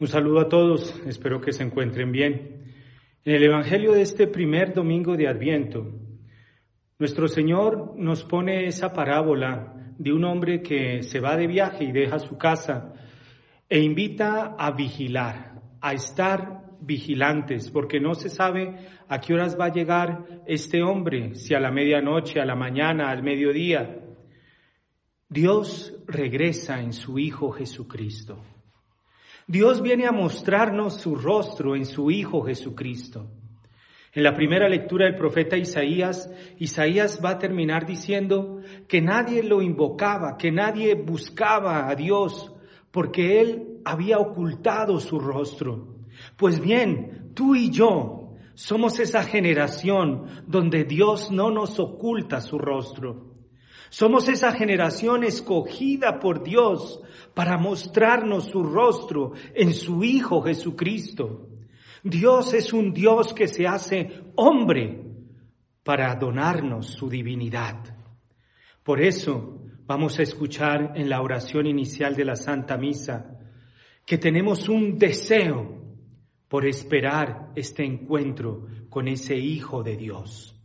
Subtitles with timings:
[0.00, 2.64] Un saludo a todos, espero que se encuentren bien.
[3.22, 5.92] En el Evangelio de este primer domingo de Adviento,
[6.98, 11.92] nuestro Señor nos pone esa parábola de un hombre que se va de viaje y
[11.92, 12.94] deja su casa
[13.68, 19.66] e invita a vigilar, a estar vigilantes, porque no se sabe a qué horas va
[19.66, 24.00] a llegar este hombre, si a la medianoche, a la mañana, al mediodía.
[25.28, 28.42] Dios regresa en su Hijo Jesucristo.
[29.46, 33.26] Dios viene a mostrarnos su rostro en su Hijo Jesucristo.
[34.12, 39.62] En la primera lectura del profeta Isaías, Isaías va a terminar diciendo que nadie lo
[39.62, 42.52] invocaba, que nadie buscaba a Dios,
[42.90, 45.94] porque él había ocultado su rostro.
[46.36, 53.29] Pues bien, tú y yo somos esa generación donde Dios no nos oculta su rostro.
[53.90, 57.02] Somos esa generación escogida por Dios
[57.34, 61.48] para mostrarnos su rostro en su Hijo Jesucristo.
[62.04, 65.02] Dios es un Dios que se hace hombre
[65.82, 67.76] para donarnos su divinidad.
[68.84, 73.38] Por eso vamos a escuchar en la oración inicial de la Santa Misa
[74.06, 75.80] que tenemos un deseo
[76.46, 80.56] por esperar este encuentro con ese Hijo de Dios.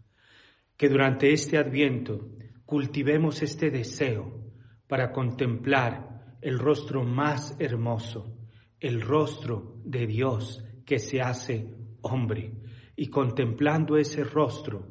[0.77, 2.29] Que durante este adviento
[2.65, 4.43] cultivemos este deseo
[4.87, 8.37] para contemplar el rostro más hermoso,
[8.79, 12.53] el rostro de Dios que se hace hombre.
[12.95, 14.87] Y contemplando ese rostro,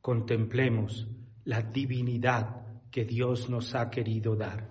[0.00, 1.08] contemplemos
[1.44, 4.70] la divinidad que Dios nos ha querido dar.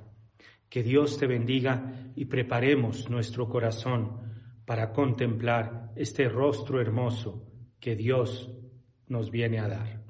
[0.70, 4.24] Que Dios te bendiga y preparemos nuestro corazón
[4.66, 7.46] para contemplar este rostro hermoso
[7.80, 8.50] que Dios
[9.08, 10.03] nos viene a dar.